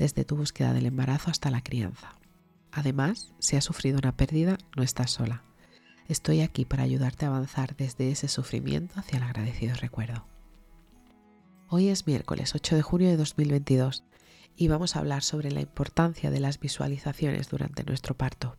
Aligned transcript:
desde 0.00 0.24
tu 0.24 0.34
búsqueda 0.34 0.72
del 0.72 0.86
embarazo 0.86 1.30
hasta 1.30 1.50
la 1.50 1.62
crianza. 1.62 2.14
Además, 2.72 3.34
si 3.38 3.56
has 3.56 3.64
sufrido 3.64 3.98
una 3.98 4.16
pérdida, 4.16 4.56
no 4.74 4.82
estás 4.82 5.10
sola. 5.10 5.44
Estoy 6.08 6.40
aquí 6.40 6.64
para 6.64 6.84
ayudarte 6.84 7.26
a 7.26 7.28
avanzar 7.28 7.76
desde 7.76 8.10
ese 8.10 8.26
sufrimiento 8.26 8.98
hacia 8.98 9.18
el 9.18 9.24
agradecido 9.24 9.74
recuerdo. 9.74 10.24
Hoy 11.68 11.88
es 11.88 12.06
miércoles 12.06 12.54
8 12.54 12.76
de 12.76 12.82
junio 12.82 13.08
de 13.10 13.18
2022 13.18 14.04
y 14.56 14.68
vamos 14.68 14.96
a 14.96 15.00
hablar 15.00 15.22
sobre 15.22 15.52
la 15.52 15.60
importancia 15.60 16.30
de 16.30 16.40
las 16.40 16.58
visualizaciones 16.58 17.50
durante 17.50 17.84
nuestro 17.84 18.16
parto. 18.16 18.56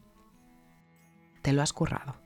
Te 1.42 1.54
lo 1.54 1.64
has 1.64 1.74
currado, 1.74 2.22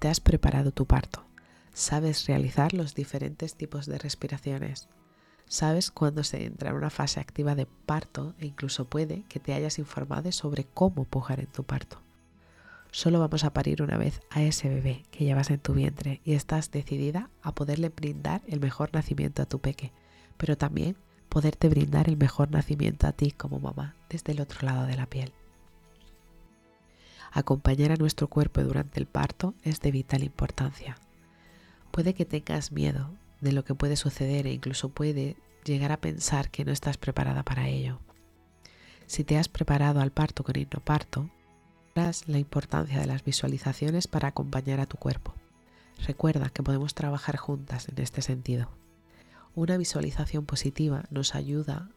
te 0.00 0.08
has 0.08 0.18
preparado 0.18 0.72
tu 0.72 0.84
parto, 0.84 1.24
sabes 1.72 2.26
realizar 2.26 2.74
los 2.74 2.96
diferentes 2.96 3.54
tipos 3.54 3.86
de 3.86 3.98
respiraciones, 3.98 4.88
Sabes 5.48 5.90
cuándo 5.90 6.24
se 6.24 6.44
entra 6.44 6.70
en 6.70 6.76
una 6.76 6.90
fase 6.90 7.20
activa 7.20 7.54
de 7.54 7.66
parto 7.66 8.34
e 8.38 8.46
incluso 8.46 8.84
puede 8.84 9.22
que 9.28 9.40
te 9.40 9.54
hayas 9.54 9.78
informado 9.78 10.30
sobre 10.30 10.64
cómo 10.64 11.04
pujar 11.04 11.40
en 11.40 11.46
tu 11.46 11.64
parto. 11.64 12.00
Solo 12.90 13.18
vamos 13.18 13.44
a 13.44 13.52
parir 13.52 13.82
una 13.82 13.96
vez 13.96 14.20
a 14.30 14.42
ese 14.42 14.68
bebé 14.68 15.04
que 15.10 15.24
llevas 15.24 15.50
en 15.50 15.58
tu 15.58 15.72
vientre 15.72 16.20
y 16.24 16.34
estás 16.34 16.70
decidida 16.70 17.30
a 17.42 17.54
poderle 17.54 17.88
brindar 17.88 18.42
el 18.46 18.60
mejor 18.60 18.90
nacimiento 18.92 19.42
a 19.42 19.46
tu 19.46 19.58
peque, 19.58 19.92
pero 20.36 20.56
también 20.56 20.96
poderte 21.28 21.68
brindar 21.68 22.08
el 22.08 22.16
mejor 22.16 22.50
nacimiento 22.50 23.06
a 23.06 23.12
ti 23.12 23.30
como 23.30 23.58
mamá 23.58 23.94
desde 24.10 24.32
el 24.32 24.40
otro 24.40 24.66
lado 24.66 24.86
de 24.86 24.96
la 24.96 25.06
piel. 25.06 25.32
Acompañar 27.32 27.92
a 27.92 27.96
nuestro 27.96 28.28
cuerpo 28.28 28.62
durante 28.62 29.00
el 29.00 29.06
parto 29.06 29.54
es 29.62 29.80
de 29.80 29.92
vital 29.92 30.22
importancia. 30.22 30.96
Puede 31.90 32.14
que 32.14 32.24
tengas 32.24 32.72
miedo 32.72 33.10
de 33.40 33.52
lo 33.52 33.64
que 33.64 33.74
puede 33.74 33.96
suceder 33.96 34.46
e 34.46 34.52
incluso 34.52 34.88
puede 34.88 35.36
llegar 35.64 35.92
a 35.92 36.00
pensar 36.00 36.50
que 36.50 36.64
no 36.64 36.72
estás 36.72 36.96
preparada 36.96 37.42
para 37.42 37.68
ello. 37.68 38.00
Si 39.06 39.24
te 39.24 39.38
has 39.38 39.48
preparado 39.48 40.00
al 40.00 40.12
parto 40.12 40.44
con 40.44 40.58
hipnoparto, 40.58 41.30
verás 41.94 42.28
la 42.28 42.38
importancia 42.38 43.00
de 43.00 43.06
las 43.06 43.24
visualizaciones 43.24 44.06
para 44.06 44.28
acompañar 44.28 44.80
a 44.80 44.86
tu 44.86 44.96
cuerpo. 44.96 45.34
Recuerda 46.06 46.50
que 46.50 46.62
podemos 46.62 46.94
trabajar 46.94 47.36
juntas 47.36 47.88
en 47.88 48.00
este 48.00 48.22
sentido. 48.22 48.70
Una 49.54 49.76
visualización 49.76 50.46
positiva 50.46 51.04
nos 51.10 51.34
ayuda 51.34 51.90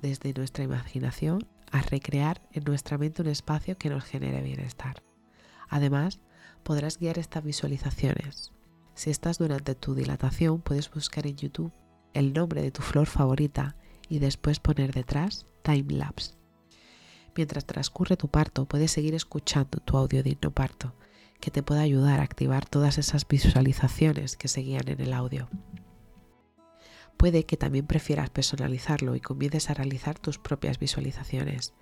desde 0.00 0.32
nuestra 0.32 0.64
imaginación 0.64 1.46
a 1.72 1.82
recrear 1.82 2.42
en 2.52 2.64
nuestra 2.64 2.98
mente 2.98 3.22
un 3.22 3.28
espacio 3.28 3.76
que 3.76 3.90
nos 3.90 4.04
genere 4.04 4.42
bienestar. 4.42 5.02
Además, 5.68 6.20
podrás 6.62 6.98
guiar 6.98 7.18
estas 7.18 7.42
visualizaciones 7.44 8.52
si 9.00 9.08
estás 9.08 9.38
durante 9.38 9.74
tu 9.74 9.94
dilatación, 9.94 10.60
puedes 10.60 10.90
buscar 10.90 11.26
en 11.26 11.34
YouTube 11.34 11.72
el 12.12 12.34
nombre 12.34 12.60
de 12.60 12.70
tu 12.70 12.82
flor 12.82 13.06
favorita 13.06 13.74
y 14.10 14.18
después 14.18 14.60
poner 14.60 14.92
detrás 14.92 15.46
time 15.62 15.94
lapse. 15.94 16.34
Mientras 17.34 17.64
transcurre 17.64 18.18
tu 18.18 18.28
parto, 18.28 18.66
puedes 18.66 18.90
seguir 18.90 19.14
escuchando 19.14 19.78
tu 19.78 19.96
audio 19.96 20.22
de 20.22 20.36
parto, 20.36 20.94
que 21.40 21.50
te 21.50 21.62
puede 21.62 21.80
ayudar 21.80 22.20
a 22.20 22.24
activar 22.24 22.68
todas 22.68 22.98
esas 22.98 23.26
visualizaciones 23.26 24.36
que 24.36 24.48
seguían 24.48 24.86
en 24.88 25.00
el 25.00 25.14
audio. 25.14 25.48
Puede 27.16 27.46
que 27.46 27.56
también 27.56 27.86
prefieras 27.86 28.28
personalizarlo 28.28 29.16
y 29.16 29.20
comiences 29.22 29.70
a 29.70 29.74
realizar 29.74 30.18
tus 30.18 30.36
propias 30.36 30.78
visualizaciones. 30.78 31.72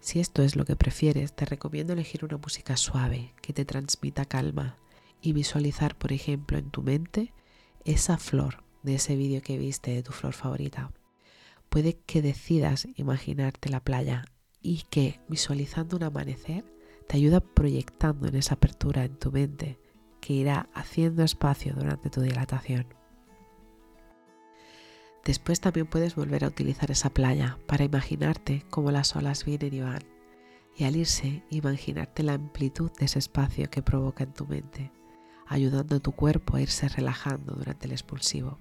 Si 0.00 0.18
esto 0.18 0.42
es 0.42 0.56
lo 0.56 0.64
que 0.64 0.76
prefieres, 0.76 1.34
te 1.34 1.44
recomiendo 1.44 1.92
elegir 1.92 2.24
una 2.24 2.38
música 2.38 2.78
suave 2.78 3.34
que 3.42 3.52
te 3.52 3.66
transmita 3.66 4.24
calma 4.24 4.78
y 5.20 5.32
visualizar, 5.32 5.96
por 5.96 6.12
ejemplo, 6.12 6.58
en 6.58 6.70
tu 6.70 6.82
mente 6.82 7.32
esa 7.84 8.18
flor 8.18 8.64
de 8.82 8.96
ese 8.96 9.16
vídeo 9.16 9.42
que 9.42 9.58
viste 9.58 9.92
de 9.92 10.02
tu 10.02 10.12
flor 10.12 10.32
favorita. 10.32 10.92
Puede 11.68 11.98
que 12.06 12.22
decidas 12.22 12.88
imaginarte 12.96 13.68
la 13.68 13.80
playa 13.80 14.24
y 14.62 14.84
que 14.90 15.20
visualizando 15.28 15.96
un 15.96 16.04
amanecer 16.04 16.64
te 17.06 17.16
ayuda 17.16 17.40
proyectando 17.40 18.28
en 18.28 18.36
esa 18.36 18.54
apertura 18.54 19.04
en 19.04 19.16
tu 19.18 19.32
mente 19.32 19.78
que 20.20 20.34
irá 20.34 20.68
haciendo 20.74 21.22
espacio 21.22 21.74
durante 21.74 22.10
tu 22.10 22.20
dilatación. 22.20 22.86
Después 25.24 25.60
también 25.60 25.86
puedes 25.86 26.14
volver 26.14 26.44
a 26.44 26.48
utilizar 26.48 26.90
esa 26.90 27.10
playa 27.10 27.58
para 27.66 27.84
imaginarte 27.84 28.64
cómo 28.70 28.90
las 28.90 29.14
olas 29.14 29.44
vienen 29.44 29.74
y 29.74 29.80
van 29.80 30.02
y 30.76 30.84
al 30.84 30.96
irse 30.96 31.42
imaginarte 31.50 32.22
la 32.22 32.34
amplitud 32.34 32.90
de 32.92 33.06
ese 33.06 33.18
espacio 33.18 33.68
que 33.68 33.82
provoca 33.82 34.24
en 34.24 34.32
tu 34.32 34.46
mente 34.46 34.92
ayudando 35.48 35.96
a 35.96 36.00
tu 36.00 36.12
cuerpo 36.12 36.56
a 36.56 36.60
irse 36.60 36.88
relajando 36.88 37.54
durante 37.54 37.86
el 37.86 37.92
expulsivo. 37.92 38.58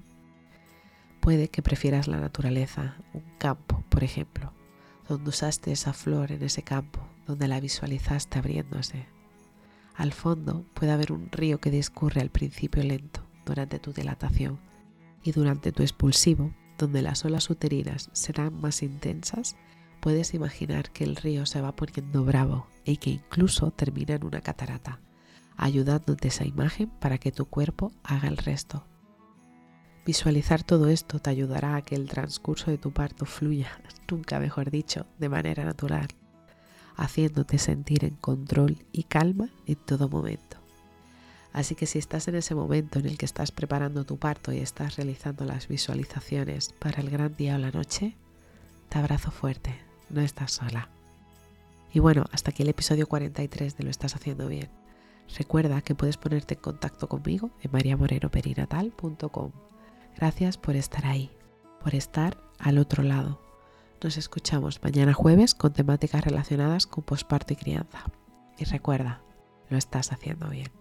Puede 1.20 1.50
que 1.50 1.62
prefieras 1.62 2.08
la 2.08 2.20
naturaleza, 2.20 2.96
un 3.14 3.24
campo, 3.38 3.84
por 3.90 4.03
ejemplo, 4.03 4.53
donde 5.09 5.30
usaste 5.30 5.72
esa 5.72 5.94
flor 5.94 6.31
en 6.31 6.44
ese 6.44 6.64
campo, 6.64 7.02
donde 7.25 7.48
la 7.48 7.59
visualizaste 7.59 8.40
abriéndose. 8.40 9.06
Al 9.96 10.14
fondo 10.14 10.64
puede 10.74 10.92
haber 10.92 11.12
un 11.12 11.30
río 11.31 11.59
que 11.59 11.72
discurre 11.72 12.22
al 12.22 12.30
principio 12.30 12.84
lento 12.84 13.22
durante 13.46 13.80
tu 13.80 13.92
dilatación 13.92 14.59
y 15.24 15.31
durante 15.31 15.72
tu 15.72 15.84
expulsivo, 15.84 16.54
donde 16.78 17.02
las 17.02 17.25
olas 17.25 17.50
uterinas 17.50 18.09
serán 18.14 18.62
más 18.62 18.84
intensas, 18.84 19.56
puedes 20.00 20.34
imaginar 20.34 20.92
que 20.92 21.04
el 21.04 21.16
río 21.16 21.46
se 21.46 21.59
va 21.59 21.75
poniendo 21.75 22.24
bravo 22.24 22.68
y 22.86 22.98
que 22.98 23.09
incluso 23.09 23.72
termina 23.72 24.16
en 24.16 24.24
una 24.24 24.42
catarata 24.42 25.00
ayudándote 25.57 26.29
esa 26.29 26.45
imagen 26.45 26.90
para 27.00 27.18
que 27.18 27.31
tu 27.31 27.45
cuerpo 27.45 27.91
haga 28.03 28.28
el 28.28 28.38
resto. 28.38 28.85
Visualizar 30.06 30.63
todo 30.63 30.88
esto 30.88 31.19
te 31.19 31.29
ayudará 31.29 31.75
a 31.75 31.81
que 31.81 31.95
el 31.95 32.07
transcurso 32.07 32.72
de 32.72 32.78
tu 32.78 32.91
parto 32.91 33.25
fluya, 33.25 33.69
nunca 34.09 34.40
mejor 34.40 34.72
dicho, 34.72 35.06
de 35.18 35.28
manera 35.28 35.66
natural, 35.66 36.07
haciéndote 36.95 37.57
sentir 37.57 38.06
en 38.06 38.16
control 38.16 38.85
y 38.91 39.03
calma 39.03 39.50
en 39.66 39.75
todo 39.75 40.07
momento. 40.07 40.57
Así 41.51 41.75
que 41.75 41.88
si 41.88 41.97
estás 41.97 42.28
en 42.28 42.35
ese 42.35 42.56
momento 42.56 43.00
en 43.00 43.07
el 43.07 43.18
que 43.18 43.25
estás 43.25 43.51
preparando 43.51 44.06
tu 44.06 44.18
parto 44.18 44.53
y 44.53 44.59
estás 44.59 44.95
realizando 44.95 45.44
las 45.44 45.68
visualizaciones 45.68 46.74
para 46.79 47.01
el 47.01 47.09
gran 47.09 47.35
día 47.35 47.56
o 47.56 47.57
la 47.57 47.72
noche, 47.72 48.16
te 48.89 49.00
abrazo 49.00 49.31
fuerte, 49.31 49.75
no 50.09 50.22
estás 50.22 50.51
sola. 50.51 50.89
Y 51.94 52.00
bueno, 52.00 52.25
hasta 52.31 52.51
aquí 52.51 52.63
el 52.63 52.69
episodio 52.69 53.07
43 53.07 53.75
de 53.75 53.84
Lo 53.84 53.89
estás 53.89 54.16
haciendo 54.16 54.47
bien. 54.47 54.69
Recuerda 55.36 55.82
que 55.82 55.96
puedes 55.96 56.18
ponerte 56.18 56.56
en 56.56 56.62
contacto 56.62 57.08
conmigo 57.10 57.52
en 57.62 57.72
mariamorenoperinatal.com. 57.72 59.52
Gracias 60.16 60.58
por 60.58 60.76
estar 60.76 61.06
ahí, 61.06 61.32
por 61.84 61.96
estar 61.96 62.38
al 62.60 62.78
otro 62.78 63.04
lado. 63.04 63.42
Nos 64.02 64.18
escuchamos 64.18 64.82
mañana 64.84 65.14
jueves 65.14 65.56
con 65.56 65.74
temáticas 65.74 66.24
relacionadas 66.24 66.88
con 66.88 67.04
posparto 67.04 67.54
y 67.54 67.56
crianza. 67.56 68.06
Y 68.58 68.66
recuerda, 68.66 69.22
lo 69.70 69.78
estás 69.78 70.12
haciendo 70.12 70.50
bien. 70.50 70.72